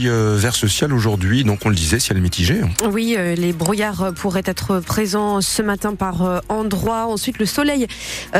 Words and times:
Euh, 0.00 0.38
Vers 0.38 0.54
ce 0.54 0.68
ciel 0.68 0.94
aujourd'hui, 0.94 1.44
donc 1.44 1.66
on 1.66 1.68
le 1.68 1.74
disait, 1.74 2.00
ciel 2.00 2.18
mitigé. 2.18 2.62
Oui, 2.90 3.14
euh, 3.18 3.34
les 3.34 3.52
brouillards 3.52 4.14
pourraient 4.14 4.42
être 4.46 4.80
présents 4.80 5.42
ce 5.42 5.60
matin 5.60 5.94
par 5.94 6.22
euh, 6.22 6.38
endroits. 6.48 7.04
Ensuite, 7.04 7.38
le 7.38 7.44
soleil 7.44 7.86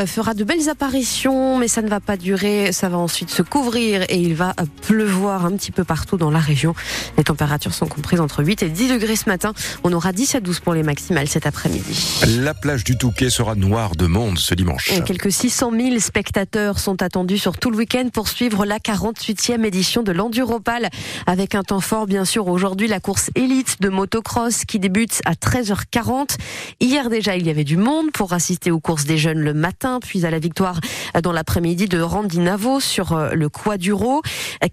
fera 0.07 0.33
de 0.33 0.43
belles 0.43 0.67
apparitions, 0.67 1.59
mais 1.59 1.67
ça 1.67 1.83
ne 1.83 1.89
va 1.89 1.99
pas 1.99 2.17
durer. 2.17 2.71
Ça 2.71 2.89
va 2.89 2.97
ensuite 2.97 3.29
se 3.29 3.43
couvrir 3.43 4.01
et 4.09 4.17
il 4.17 4.33
va 4.33 4.55
pleuvoir 4.81 5.45
un 5.45 5.51
petit 5.51 5.71
peu 5.71 5.83
partout 5.83 6.17
dans 6.17 6.31
la 6.31 6.39
région. 6.39 6.73
Les 7.19 7.23
températures 7.23 7.75
sont 7.75 7.85
comprises 7.85 8.19
entre 8.19 8.43
8 8.43 8.63
et 8.63 8.69
10 8.69 8.87
degrés 8.87 9.15
ce 9.15 9.29
matin. 9.29 9.53
On 9.83 9.93
aura 9.93 10.11
10 10.11 10.33
à 10.33 10.39
12 10.39 10.59
pour 10.61 10.73
les 10.73 10.81
maximales 10.81 11.27
cet 11.27 11.45
après-midi. 11.45 12.23
La 12.39 12.55
plage 12.55 12.83
du 12.83 12.97
Touquet 12.97 13.29
sera 13.29 13.53
noire 13.53 13.95
de 13.95 14.07
monde 14.07 14.39
ce 14.39 14.55
dimanche. 14.55 14.91
Et 14.91 15.03
quelques 15.03 15.31
600 15.31 15.71
000 15.79 15.99
spectateurs 15.99 16.79
sont 16.79 17.03
attendus 17.03 17.37
sur 17.37 17.57
tout 17.59 17.69
le 17.69 17.77
week-end 17.77 18.09
pour 18.11 18.27
suivre 18.27 18.65
la 18.65 18.79
48e 18.79 19.63
édition 19.63 20.01
de 20.01 20.11
l'Enduropal 20.11 20.89
avec 21.27 21.42
avec 21.43 21.55
un 21.55 21.63
temps 21.63 21.81
fort 21.81 22.05
bien 22.05 22.23
sûr 22.23 22.47
aujourd'hui 22.47 22.87
la 22.87 23.01
course 23.01 23.29
élite 23.35 23.81
de 23.81 23.89
motocross 23.89 24.63
qui 24.63 24.79
débute 24.79 25.19
à 25.25 25.33
13h40. 25.33 26.37
Hier 26.79 27.09
déjà 27.09 27.35
il 27.35 27.45
y 27.45 27.49
avait 27.49 27.65
du 27.65 27.75
monde 27.75 28.13
pour 28.13 28.31
assister 28.31 28.71
aux 28.71 28.79
courses 28.79 29.03
des 29.03 29.17
jeunes 29.17 29.39
le 29.39 29.53
matin 29.53 29.99
puis 30.01 30.25
à 30.25 30.31
la 30.31 30.39
victoire 30.39 30.79
dans 31.21 31.33
l'après-midi 31.33 31.89
de 31.89 31.99
Randy 31.99 32.39
Navo 32.39 32.79
sur 32.79 33.11
euh, 33.11 33.33
le 33.33 33.49
Quaduro. 33.49 34.21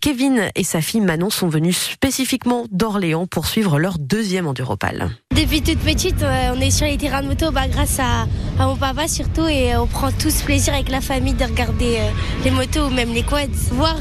Kevin 0.00 0.48
et 0.54 0.62
sa 0.62 0.80
fille 0.80 1.00
Manon 1.00 1.30
sont 1.30 1.48
venus 1.48 1.76
spécifiquement 1.76 2.66
d'Orléans 2.70 3.26
pour 3.26 3.48
suivre 3.48 3.80
leur 3.80 3.98
deuxième 3.98 4.46
Enduropal. 4.46 5.10
Depuis 5.36 5.62
toute 5.62 5.78
petite, 5.78 6.22
euh, 6.22 6.54
on 6.56 6.60
est 6.60 6.72
sur 6.72 6.86
les 6.86 6.98
terrains 6.98 7.22
de 7.22 7.28
moto 7.28 7.52
bah, 7.52 7.68
grâce 7.68 8.00
à, 8.00 8.26
mon 8.58 8.74
papa 8.76 9.06
surtout 9.06 9.46
et 9.46 9.76
on 9.76 9.86
prend 9.86 10.10
tous 10.10 10.42
plaisir 10.42 10.74
avec 10.74 10.90
la 10.90 11.00
famille 11.00 11.34
de 11.34 11.44
regarder 11.44 11.98
euh, 11.98 12.10
les 12.44 12.50
motos 12.50 12.86
ou 12.86 12.90
même 12.90 13.14
les 13.14 13.22
quads. 13.22 13.46
Voir 13.70 13.96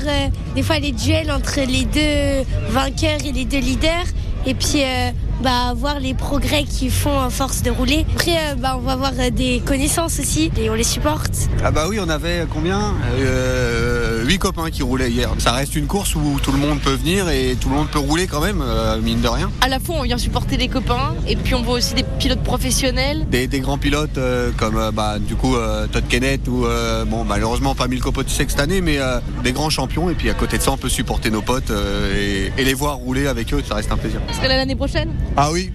des 0.56 0.64
fois 0.64 0.80
les 0.80 0.92
duels 0.92 1.32
entre 1.32 1.60
les 1.60 1.86
deux 1.86 2.46
vainqueurs 2.72 3.24
et 3.24 3.32
les 3.32 3.46
deux 3.46 3.60
leaders. 3.60 4.08
Et 4.46 4.54
puis 4.54 4.84
euh, 4.84 5.12
bah, 5.42 5.74
voir 5.76 6.00
les 6.00 6.14
progrès 6.14 6.64
qu'ils 6.64 6.92
font 6.92 7.20
à 7.20 7.30
force 7.30 7.62
de 7.62 7.72
rouler. 7.72 8.06
Après, 8.14 8.36
euh, 8.36 8.56
bah, 8.56 8.76
on 8.78 8.82
va 8.82 8.94
avoir 8.94 9.12
euh, 9.20 9.30
des 9.30 9.62
connaissances 9.66 10.20
aussi 10.20 10.52
et 10.58 10.70
on 10.70 10.74
les 10.74 10.84
supporte. 10.84 11.50
Ah 11.64 11.72
bah 11.72 11.86
oui, 11.90 12.00
on 12.02 12.10
avait 12.10 12.46
combien? 12.52 12.94
Euh, 13.20 14.09
8 14.24 14.38
copains 14.40 14.70
qui 14.70 14.84
roulaient 14.84 15.12
hier. 15.12 15.30
Ça 15.38 15.52
reste 15.52 15.76
une 15.76 15.88
course 15.88 16.16
où 16.16 16.40
tout 16.42 16.52
le 16.52 16.58
monde 16.58 16.80
peut 16.80 16.94
venir 16.94 17.30
et 17.30 17.56
tout 17.60 17.70
le 17.70 17.76
monde 17.76 17.90
peut 17.90 18.00
rouler 18.00 18.28
quand 18.28 18.42
même, 18.42 18.64
mine 19.04 19.22
de 19.22 19.28
rien. 19.28 19.52
À 19.62 19.68
la 19.68 19.80
fois, 19.80 19.96
on 20.00 20.04
vient 20.04 20.18
supporter 20.18 20.58
des 20.58 20.68
copains 20.68 21.16
et 21.28 21.36
puis 21.36 21.56
on 21.56 21.62
voit 21.62 21.76
aussi 21.76 21.94
des 21.94 22.04
pilotes 22.04 22.44
professionnels. 22.44 23.28
Des, 23.30 23.48
grands 23.60 23.78
pilotes 23.78 24.20
comme 24.58 24.92
bah, 24.94 25.18
du 25.20 25.36
coup 25.36 25.56
Todd 25.92 26.04
Kenneth 26.08 26.48
ou 26.48 26.66
bon 27.08 27.24
malheureusement 27.24 27.76
pas 27.76 27.88
Milko 27.88 28.12
Potisek 28.12 28.50
cette 28.50 28.60
année, 28.60 28.82
mais 28.82 29.00
des 29.44 29.52
grands 29.52 29.70
champions. 29.70 30.10
Et 30.10 30.14
puis 30.14 30.30
à 30.30 30.34
côté 30.34 30.58
de 30.58 30.64
ça, 30.64 30.72
on 30.72 30.78
peut 30.78 30.90
supporter 30.90 31.30
nos 31.30 31.42
potes 31.42 31.72
et, 31.72 32.52
et 32.58 32.64
les 32.64 32.74
voir 32.74 32.96
rouler 32.96 33.28
avec 33.28 33.54
eux, 33.54 33.64
ça 33.68 33.76
reste 33.76 33.92
un 33.92 33.98
plaisir. 33.98 34.22
Ce 34.30 34.36
serait 34.36 34.48
l'année 34.48 34.76
prochaine? 34.76 35.12
Ah 35.38 35.52
oui, 35.52 35.72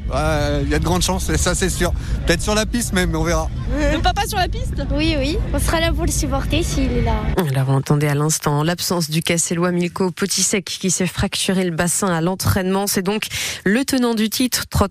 il 0.62 0.70
y 0.70 0.74
a 0.74 0.78
de 0.78 0.84
grandes 0.84 1.02
chances, 1.02 1.34
ça 1.36 1.54
c'est 1.54 1.70
sûr. 1.70 1.92
Peut-être 2.26 2.42
sur 2.42 2.54
la 2.54 2.66
piste 2.66 2.92
même, 2.92 3.14
on 3.14 3.24
verra. 3.24 3.48
Le 3.92 4.00
papa 4.00 4.26
sur 4.26 4.38
la 4.38 4.48
piste? 4.48 4.74
Oui, 4.92 5.16
oui. 5.18 5.38
On 5.52 5.58
sera 5.58 5.80
là 5.80 5.92
pour 5.92 6.04
le 6.04 6.10
supporter 6.10 6.62
s'il 6.62 6.92
est 6.92 7.02
là. 7.02 7.14
Là, 7.52 7.64
vous 7.64 7.72
entendez 7.72 8.06
à 8.06 8.14
l'instant 8.14 8.33
l'absence 8.64 9.10
du 9.10 9.22
Cassellois 9.22 9.72
Milko 9.72 10.10
Potisek 10.10 10.64
qui 10.64 10.90
s'est 10.90 11.06
fracturé 11.06 11.64
le 11.64 11.70
bassin 11.70 12.08
à 12.08 12.20
l'entraînement. 12.20 12.86
C'est 12.86 13.02
donc 13.02 13.26
le 13.64 13.84
tenant 13.84 14.14
du 14.14 14.30
titre, 14.30 14.64
Todd 14.68 14.90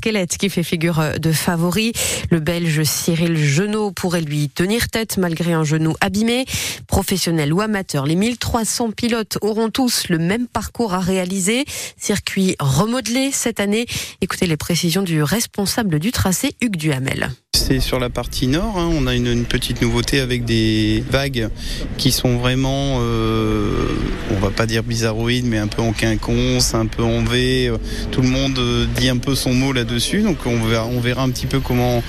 Kellett, 0.00 0.36
qui 0.36 0.48
fait 0.50 0.62
figure 0.62 1.02
de 1.18 1.32
favori. 1.32 1.92
Le 2.30 2.40
Belge 2.40 2.82
Cyril 2.84 3.36
Genot 3.36 3.92
pourrait 3.92 4.20
lui 4.20 4.48
tenir 4.48 4.88
tête 4.88 5.16
malgré 5.18 5.52
un 5.52 5.64
genou 5.64 5.94
abîmé. 6.00 6.44
Professionnel 6.86 7.52
ou 7.52 7.60
amateur, 7.60 8.06
les 8.06 8.16
1300 8.16 8.90
pilotes 8.92 9.38
auront 9.40 9.70
tous 9.70 10.08
le 10.08 10.18
même 10.18 10.46
parcours 10.46 10.94
à 10.94 11.00
réaliser. 11.00 11.64
Circuit 11.96 12.56
remodelé 12.58 13.30
cette 13.32 13.60
année. 13.60 13.86
Écoutez 14.20 14.46
les 14.46 14.56
précisions 14.56 15.02
du 15.02 15.22
responsable 15.22 15.98
du 15.98 16.12
tracé, 16.12 16.54
Hugues 16.60 16.76
Duhamel. 16.76 17.30
C'est 17.54 17.80
sur 17.80 17.98
la 17.98 18.10
partie 18.10 18.46
nord. 18.46 18.78
Hein. 18.78 18.90
On 18.92 19.06
a 19.06 19.14
une, 19.14 19.44
petite 19.44 19.80
nouveauté 19.80 20.20
avec 20.20 20.44
des 20.44 21.02
vagues 21.08 21.48
qui 21.96 22.10
sont 22.10 22.36
vraiment, 22.36 22.53
euh, 22.56 23.88
on 24.30 24.38
va 24.38 24.50
pas 24.50 24.66
dire 24.66 24.82
bizarroïdes, 24.82 25.46
mais 25.46 25.58
un 25.58 25.66
peu 25.66 25.82
en 25.82 25.92
quinconce, 25.92 26.74
un 26.74 26.86
peu 26.86 27.02
en 27.02 27.22
V. 27.24 27.72
Tout 28.10 28.22
le 28.22 28.28
monde 28.28 28.58
euh, 28.58 28.86
dit 28.98 29.08
un 29.08 29.16
peu 29.16 29.34
son 29.34 29.54
mot 29.54 29.72
là-dessus. 29.72 30.22
Donc 30.22 30.38
on 30.46 30.62
verra, 30.64 30.86
on 30.86 31.00
verra 31.00 31.22
un 31.22 31.30
petit 31.30 31.46
peu 31.46 31.60
comment 31.60 32.02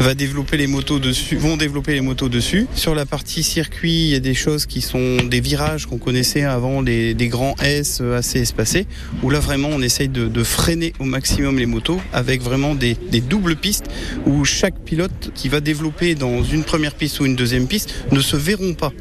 va 0.00 0.14
développer 0.14 0.56
les 0.56 0.66
motos 0.66 0.98
dessus, 0.98 1.36
vont 1.36 1.56
développer 1.56 1.94
les 1.94 2.00
motos 2.00 2.28
dessus. 2.28 2.66
Sur 2.74 2.94
la 2.94 3.06
partie 3.06 3.42
circuit, 3.42 4.04
il 4.04 4.08
y 4.10 4.14
a 4.14 4.20
des 4.20 4.34
choses 4.34 4.66
qui 4.66 4.80
sont 4.80 5.18
des 5.24 5.40
virages 5.40 5.86
qu'on 5.86 5.98
connaissait 5.98 6.42
avant, 6.42 6.82
des 6.82 7.14
grands 7.30 7.54
S 7.62 8.00
assez 8.00 8.40
espacés, 8.40 8.86
où 9.22 9.30
là 9.30 9.40
vraiment 9.40 9.68
on 9.70 9.82
essaye 9.82 10.08
de, 10.08 10.44
freiner 10.44 10.92
au 10.98 11.04
maximum 11.04 11.58
les 11.58 11.66
motos 11.66 12.00
avec 12.12 12.42
vraiment 12.42 12.74
des, 12.74 12.96
des 13.10 13.20
doubles 13.20 13.56
pistes 13.56 13.86
où 14.26 14.44
chaque 14.44 14.78
pilote 14.80 15.30
qui 15.34 15.48
va 15.48 15.60
développer 15.60 16.14
dans 16.14 16.44
une 16.44 16.64
première 16.64 16.94
piste 16.94 17.20
ou 17.20 17.26
une 17.26 17.36
deuxième 17.36 17.66
piste 17.66 17.94
ne 18.12 18.20
se 18.20 18.36
verront 18.36 18.74
pas. 18.74 18.92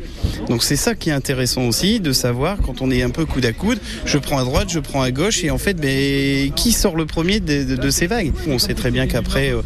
Donc 0.47 0.63
c'est 0.63 0.75
ça 0.83 0.95
qui 0.95 1.11
est 1.11 1.13
intéressant 1.13 1.61
aussi 1.61 2.01
de 2.01 2.11
savoir 2.11 2.57
quand 2.57 2.81
on 2.81 2.91
est 2.91 3.03
un 3.03 3.09
peu 3.09 3.25
coude 3.25 3.45
à 3.45 3.53
coude, 3.53 3.79
je 4.03 4.17
prends 4.17 4.37
à 4.37 4.43
droite, 4.43 4.67
je 4.69 4.79
prends 4.79 5.01
à 5.01 5.11
gauche 5.11 5.41
et 5.45 5.49
en 5.49 5.57
fait 5.57 5.75
ben, 5.75 6.51
qui 6.51 6.73
sort 6.73 6.97
le 6.97 7.05
premier 7.05 7.39
de, 7.39 7.89
ces 7.89 8.05
vagues? 8.05 8.33
On 8.49 8.59
sait 8.59 8.73
très 8.73 8.91
bien 8.91 9.07
qu'après 9.07 9.53
euh, 9.53 9.61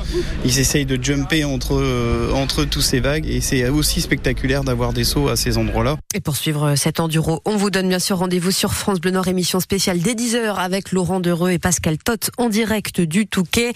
ils 0.45 0.59
essayent 0.59 0.85
de 0.85 1.03
jumper 1.03 1.43
entre, 1.43 1.73
euh, 1.73 2.31
entre 2.33 2.65
tous 2.65 2.81
ces 2.81 2.99
vagues 2.99 3.25
et 3.27 3.41
c'est 3.41 3.67
aussi 3.67 4.01
spectaculaire 4.01 4.63
d'avoir 4.63 4.93
des 4.93 5.03
sauts 5.03 5.27
à 5.27 5.35
ces 5.35 5.57
endroits-là. 5.57 5.97
Et 6.13 6.21
pour 6.21 6.35
suivre 6.35 6.75
cet 6.75 6.99
enduro, 6.99 7.41
on 7.45 7.57
vous 7.57 7.71
donne 7.71 7.89
bien 7.89 7.97
sûr 7.97 8.19
rendez-vous 8.19 8.51
sur 8.51 8.75
France 8.75 8.99
Bleu 8.99 9.09
Nord 9.09 9.27
émission 9.27 9.59
spéciale 9.59 9.97
dès 9.97 10.13
10h 10.13 10.53
avec 10.57 10.91
Laurent 10.91 11.19
Dereux 11.19 11.49
et 11.49 11.57
Pascal 11.57 11.97
Tot 11.97 12.29
en 12.37 12.49
direct 12.49 13.01
du 13.01 13.25
Touquet. 13.25 13.73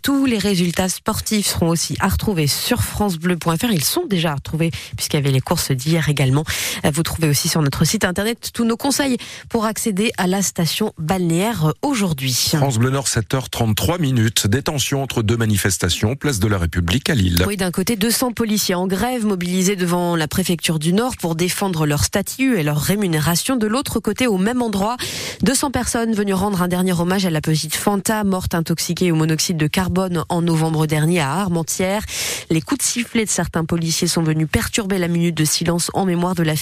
Tous 0.00 0.24
les 0.24 0.38
résultats 0.38 0.88
sportifs 0.88 1.48
seront 1.48 1.68
aussi 1.68 1.96
à 2.00 2.08
retrouver 2.08 2.46
sur 2.46 2.80
francebleu.fr. 2.80 3.70
Ils 3.70 3.84
sont 3.84 4.06
déjà 4.06 4.32
à 4.32 4.36
retrouver 4.36 4.70
puisqu'il 4.96 5.18
y 5.18 5.20
avait 5.20 5.32
les 5.32 5.42
courses 5.42 5.70
d'hier 5.70 6.08
également. 6.08 6.44
Vous 6.84 7.02
trouvez 7.02 7.28
aussi 7.28 7.48
sur 7.48 7.62
notre 7.62 7.84
site 7.84 8.04
internet 8.04 8.50
tous 8.52 8.64
nos 8.64 8.76
conseils 8.76 9.16
pour 9.48 9.64
accéder 9.64 10.10
à 10.18 10.26
la 10.26 10.42
station 10.42 10.92
balnéaire 10.98 11.72
aujourd'hui. 11.82 12.32
France 12.56 12.78
Bleu 12.78 12.90
Nord, 12.90 13.06
7h33 13.06 14.00
minutes. 14.00 14.46
Détention 14.46 15.02
entre 15.02 15.22
deux 15.22 15.36
manifestations, 15.36 16.16
place 16.16 16.40
de 16.40 16.48
la 16.48 16.58
République 16.58 17.10
à 17.10 17.14
Lille. 17.14 17.44
Oui, 17.46 17.56
d'un 17.56 17.70
côté, 17.70 17.96
200 17.96 18.32
policiers 18.32 18.74
en 18.74 18.86
grève 18.86 19.26
mobilisés 19.26 19.76
devant 19.76 20.16
la 20.16 20.28
préfecture 20.28 20.78
du 20.78 20.92
Nord 20.92 21.16
pour 21.16 21.34
défendre 21.34 21.86
leur 21.86 22.04
statut 22.04 22.58
et 22.58 22.62
leur 22.62 22.78
rémunération. 22.80 23.56
De 23.56 23.66
l'autre 23.66 24.00
côté, 24.00 24.26
au 24.26 24.38
même 24.38 24.62
endroit, 24.62 24.96
200 25.42 25.70
personnes 25.70 26.14
venues 26.14 26.34
rendre 26.34 26.62
un 26.62 26.68
dernier 26.68 26.92
hommage 26.92 27.26
à 27.26 27.30
la 27.30 27.40
petite 27.40 27.74
Fanta, 27.74 28.24
morte 28.24 28.54
intoxiquée 28.54 29.12
au 29.12 29.16
monoxyde 29.16 29.56
de 29.56 29.66
carbone 29.66 30.24
en 30.28 30.42
novembre 30.42 30.86
dernier 30.86 31.20
à 31.20 31.32
Armentières. 31.32 32.02
Les 32.50 32.60
coups 32.60 32.78
de 32.78 32.84
sifflet 32.84 33.24
de 33.24 33.30
certains 33.30 33.64
policiers 33.64 34.08
sont 34.08 34.22
venus 34.22 34.48
perturber 34.50 34.98
la 34.98 35.08
minute 35.08 35.34
de 35.34 35.44
silence 35.44 35.90
en 35.94 36.04
mémoire 36.04 36.34
de 36.34 36.42
la 36.42 36.56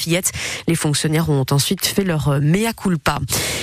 Les 0.69 0.75
fonctionnaires 0.75 1.31
ont 1.31 1.47
ensuite 1.51 1.85
fait 1.87 2.05
leur 2.05 2.41
mea 2.41 2.73
culpa. 2.73 3.19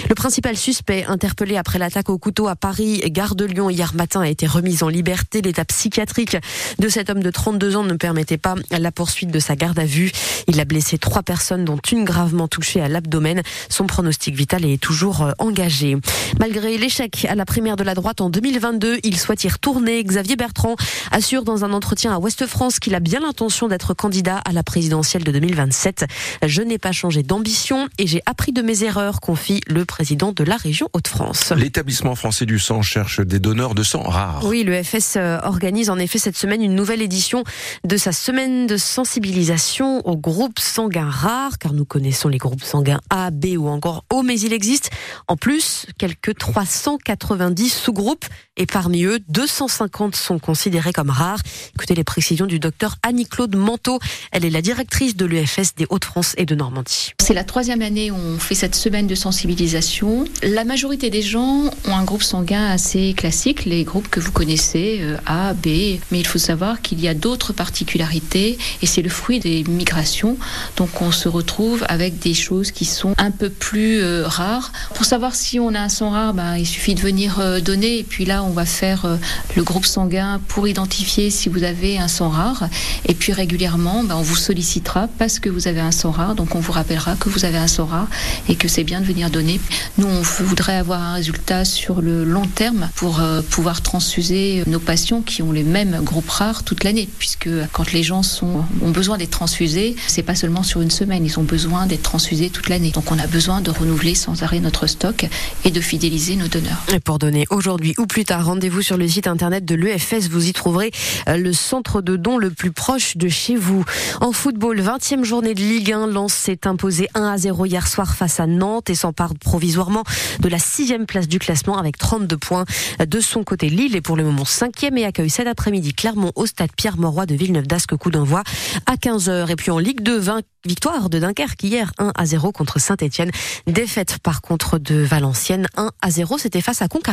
Le 0.09 0.16
principal 0.16 0.58
suspect 0.58 1.06
interpellé 1.08 1.58
après 1.58 1.80
l'attaque 1.80 2.09
au 2.09 2.18
couteau 2.18 2.48
à 2.48 2.56
Paris, 2.56 3.02
gare 3.08 3.36
de 3.36 3.46
Lyon 3.46 3.70
hier 3.70 3.94
matin, 3.94 4.22
a 4.22 4.28
été 4.28 4.48
remis 4.48 4.84
en 4.84 4.90
liberté. 4.90 5.42
L'état 5.42 5.66
psychiatrique 5.66 6.38
de 6.80 6.90
cet 6.90 7.09
homme 7.09 7.24
de 7.24 7.32
32 7.32 7.78
ans 7.78 7.84
ne 7.84 7.94
permettait 7.94 8.38
pas 8.38 8.56
la 8.72 8.92
poursuite 8.92 9.32
de 9.32 9.40
sa 9.40 9.56
garde 9.56 9.80
à 9.80 9.86
vue. 9.86 10.12
Il 10.48 10.59
a 10.59 10.66
blessé 10.66 10.98
trois 10.98 11.24
personnes, 11.24 11.66
dont 11.66 11.80
une 11.92 12.03
gravement 12.03 12.48
touchée 12.48 12.82
à 12.82 12.88
l'abdomen. 12.88 13.42
Son 13.70 13.88
pronostic 13.88 14.36
vital 14.36 14.66
est 14.66 14.82
toujours 14.82 15.28
engagé. 15.40 15.98
Malgré 16.40 16.78
l'échec 16.78 17.26
à 17.30 17.36
la 17.36 17.46
primaire 17.46 17.76
de 17.76 17.84
la 17.84 17.96
droite 17.96 18.22
en 18.22 18.30
2022, 18.30 19.00
il 19.03 19.18
souhaite 19.18 19.44
y 19.44 19.50
retourner. 19.50 20.03
Xavier 20.03 20.36
Bertrand 20.36 20.76
assure 21.12 21.44
dans 21.44 21.64
un 21.64 21.74
entretien 21.74 22.14
à 22.14 22.20
Ouest 22.20 22.46
France 22.46 22.80
qu'il 22.80 22.96
a 22.96 23.00
bien 23.00 23.20
l'intention 23.20 23.68
d'être 23.68 23.94
candidat 23.94 24.38
à 24.46 24.52
la 24.52 24.64
présidentielle 24.64 25.24
de 25.24 25.32
2027. 25.32 26.06
Je 26.46 26.62
n'ai 26.62 26.78
pas 26.78 26.92
changé 26.92 27.24
d'ambition 27.24 27.88
et 27.98 28.08
j'ai 28.08 28.22
appris 28.26 28.52
de 28.52 28.62
mes 28.62 28.84
erreurs, 28.84 29.22
confie 29.22 29.62
le 29.68 29.86
président 29.86 30.32
de 30.32 30.44
la 30.44 30.58
région 30.58 30.90
Hauts-de-France. 30.94 31.52
L'établissement 31.56 32.16
français 32.16 32.46
du 32.46 32.59
sang 32.59 32.82
cherche 32.82 33.20
des 33.20 33.40
donneurs 33.40 33.76
de 33.76 33.84
sang 33.84 34.03
rares. 34.03 34.44
Oui, 34.46 34.64
le 34.64 34.82
FS 34.82 35.16
euh, 35.18 35.40
organise 35.44 35.90
en 35.90 35.97
effet 35.97 36.20
cette 36.20 36.38
semaine 36.38 36.62
une 36.62 36.76
nouvelle 36.76 37.02
édition 37.02 37.44
de 37.84 37.97
sa 37.97 38.12
semaine 38.12 38.68
de 38.68 38.78
sensibilisation 38.78 40.06
aux 40.08 40.18
groupes 40.18 40.59
sanguins 40.59 41.09
rares, 41.09 41.58
car 41.58 41.74
nous 41.74 41.85
connaissons 41.85 42.30
les 42.30 42.38
groupes 42.38 42.64
sanguins 42.64 43.02
A, 43.09 43.32
B 43.32 43.56
ou 43.58 43.68
encore 43.68 44.06
O, 44.12 44.24
mais 44.24 44.40
il 44.40 44.53
existe 44.53 44.90
en 45.28 45.38
plus 45.38 45.86
quelques 45.97 46.38
390 46.38 47.70
sous-groupes 47.70 48.26
et 48.56 48.66
parmi 48.66 49.03
eux, 49.03 49.20
250 49.29 50.16
sont 50.16 50.40
considérés 50.40 50.94
comme 50.94 51.09
rares. 51.09 51.40
Écoutez 51.76 51.96
les 51.96 52.03
précisions 52.03 52.46
du 52.46 52.59
docteur 52.59 52.96
Annie-Claude 53.02 53.56
Manteau. 53.56 54.00
Elle 54.32 54.46
est 54.46 54.52
la 54.52 54.62
directrice 54.62 55.16
de 55.16 55.26
l'UFS 55.26 55.76
des 55.76 55.88
Hauts-de-France 55.90 56.22
Et 56.37 56.46
de 56.46 56.55
Normandie. 56.55 57.11
C'est 57.22 57.34
la 57.34 57.43
troisième 57.43 57.81
année 57.81 58.11
où 58.11 58.16
on 58.16 58.40
fait 58.40 58.55
cette 58.55 58.75
semaine 58.75 59.08
de 59.08 59.16
sensibilisation. 59.16 60.25
La 60.41 60.64
majorité 60.64 61.09
des 61.09 61.22
gens 61.22 61.70
ont 61.87 61.96
un 61.96 62.03
groupe 62.03 62.23
sanguin 62.23 62.66
assez 62.67 63.14
classique, 63.14 63.66
les 63.66 63.84
groupes 63.84 64.09
que 64.09 64.20
vous 64.20 64.31
connaissez, 64.31 64.99
euh, 65.02 65.17
A, 65.25 65.53
B, 65.53 65.99
mais 66.11 66.20
il 66.20 66.28
faut 66.28 66.40
savoir 66.40 66.81
qu'il 66.81 66.99
y 66.99 67.08
a 67.08 67.14
d'autres 67.14 67.53
particularités 67.53 68.58
et 68.81 68.85
c'est 68.85 69.02
le 69.02 69.09
fruit 69.09 69.40
des 69.40 69.64
migrations. 69.64 70.37
Donc 70.78 71.02
on 71.02 71.11
se 71.11 71.28
retrouve 71.28 71.85
avec 71.90 72.20
des 72.20 72.34
choses 72.34 72.72
qui 72.72 72.85
sont 72.85 73.14
un 73.17 73.31
peu 73.31 73.49
plus 73.49 74.02
euh, 74.02 74.23
rares. 74.26 74.72
Pour 74.93 75.05
savoir 75.05 75.35
si 75.35 75.59
on 75.59 75.73
a 75.73 75.79
un 75.79 75.90
sang 75.90 76.09
rare, 76.09 76.34
ben, 76.34 76.58
il 76.58 76.67
suffit 76.67 76.96
de 76.96 77.02
venir 77.02 77.40
euh, 77.40 77.59
donner 77.59 77.99
et 77.99 78.03
puis 78.03 78.26
là 78.26 78.43
on 78.43 78.52
va 78.52 78.66
faire 78.66 79.17
le 79.55 79.64
groupe 79.64 79.85
sanguin 79.85 80.41
pour 80.47 80.67
identifier 80.67 81.29
si 81.29 81.49
vous 81.49 81.64
avez 81.64 81.97
un 81.97 82.08
sang 82.08 82.29
rare. 82.29 82.69
Et 83.08 83.14
puis 83.14 83.34
régulièrement, 83.34 84.03
ben, 84.03 84.16
on 84.16 84.22
vous 84.22 84.35
sollicitera 84.35 85.08
parce 85.17 85.40
que 85.40 85.49
vous 85.49 85.67
avez 85.67 85.79
un 85.79 85.91
sang 85.91 86.03
rare. 86.11 86.35
Donc 86.35 86.55
on 86.55 86.59
vous 86.59 86.72
rappellera 86.72 87.16
que 87.16 87.29
vous 87.29 87.46
avez 87.46 87.58
un 87.58 87.67
rare 87.84 88.08
et 88.50 88.55
que 88.55 88.67
c'est 88.67 88.84
bien 88.84 89.02
de 89.02 89.05
venir 89.05 89.29
donner. 89.29 89.59
Nous, 89.97 90.08
on 90.08 90.22
voudrait 90.22 90.76
avoir 90.76 91.02
un 91.02 91.14
résultat 91.14 91.66
sur 91.66 92.02
le 92.02 92.23
long 92.23 92.46
terme 92.46 92.90
pour 92.96 93.20
euh, 93.20 93.41
pouvoir 93.41 93.82
transfuser 93.82 94.64
nos 94.67 94.79
patients 94.79 95.22
qui 95.22 95.41
ont 95.41 95.52
les 95.52 95.64
mêmes 95.64 96.02
groupes 96.03 96.29
rares 96.29 96.64
toute 96.64 96.84
l'année. 96.84 97.09
Puisque 97.20 97.50
quand 97.72 97.91
les 97.91 98.03
gens 98.03 98.22
ont 98.41 98.91
besoin 98.91 99.17
d'être 99.17 99.32
transfusés, 99.32 99.96
c'est 100.08 100.23
pas 100.23 100.35
seulement 100.35 100.64
sur 100.64 100.82
une 100.82 100.91
semaine, 100.91 101.26
ils 101.26 101.40
ont 101.40 101.44
besoin 101.44 101.85
d'être 101.88 102.03
transfusés 102.03 102.50
toute 102.50 102.70
l'année. 102.70 102.91
Donc 102.91 103.11
on 103.11 103.20
a 103.20 103.28
besoin 103.28 103.61
de 103.61 103.72
renouveler 103.72 104.16
sans 104.16 104.44
arrêt 104.44 104.59
notre 104.59 104.88
stock 104.88 105.26
et 105.66 105.72
de 105.72 105.82
fidéliser 105.82 106.35
nos 106.35 106.47
donneurs. 106.47 106.84
Pour 107.03 107.20
donner 107.20 107.46
aujourd'hui 107.50 107.94
ou 107.97 108.05
plus 108.05 108.26
tard, 108.26 108.46
rendez-vous 108.46 108.82
sur 108.82 108.97
le 108.97 109.08
site 109.08 109.28
internet 109.28 109.66
de 109.66 109.76
l'EFS. 109.76 110.29
Vous 110.29 110.47
y 110.47 110.53
trouverez 110.53 110.91
euh, 111.28 111.38
le 111.38 111.53
centre 111.53 112.02
de 112.02 112.16
dons 112.16 112.38
le 112.38 112.50
plus 112.50 112.72
proche 112.72 113.17
de 113.17 113.28
chez 113.28 113.55
vous. 113.55 113.84
En 114.22 114.32
football, 114.32 114.79
20e 114.79 115.23
journée 115.23 115.53
de 115.53 115.61
Ligue 115.93 116.01
1, 116.01 116.07
Lens 116.07 116.34
s'est 116.34 116.66
imposé 116.66 117.07
1 117.13 117.23
à 117.23 117.37
0 117.37 117.66
hier 117.67 117.87
soir 117.87 118.16
face 118.16 118.40
à 118.40 118.47
Nantes 118.47 118.90
et 118.90 118.95
s'empare 118.95 119.35
provisoirement 119.35 120.03
de 120.40 120.49
la 120.49 120.57
sixième 120.57 121.05
place 121.05 121.28
du 121.28 121.37
classement 121.37 121.78
avec 121.78 121.99
32 121.99 122.35
points. 122.37 122.66
De 123.05 123.19
son 123.19 123.43
côté, 123.43 123.69
Lille 123.69 123.95
est 123.95 124.01
pour 124.01 124.17
le 124.17 124.23
moment 124.23 124.45
cinquième 124.45 124.97
et 124.97 125.05
accueille 125.05 125.29
cet 125.29 125.45
après-midi 125.45 125.93
Clermont 125.93 126.31
au 126.35 126.47
stade 126.47 126.72
Pierre-Mauroy 126.75 127.28
de 127.28 127.35
Villeneuve-d'Ascq, 127.35 127.95
coup 127.97 128.09
d'envoi 128.09 128.41
à 128.87 128.95
15h. 128.95 129.51
Et 129.51 129.55
puis 129.55 129.69
en 129.69 129.78
Ligue 129.78 130.01
2, 130.01 130.17
20 130.17 130.41
victoire 130.66 131.09
de 131.09 131.19
Dunkerque 131.19 131.61
hier 131.63 131.91
1 131.97 132.13
à 132.16 132.25
0 132.25 132.51
contre 132.51 132.79
Saint-Etienne. 132.79 133.31
Défaite 133.67 134.19
par 134.19 134.41
contre 134.41 134.79
de 134.79 134.95
Valenciennes 134.95 135.67
1 135.75 135.91
à 136.01 136.09
0, 136.09 136.37
c'était 136.37 136.61
face 136.61 136.81
à 136.81 136.87
Concarneau. 136.87 137.01